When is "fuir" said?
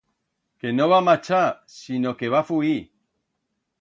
2.49-2.75